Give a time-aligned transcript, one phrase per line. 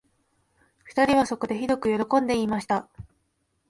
[0.83, 2.89] 二人はそこで、ひどくよろこんで言いました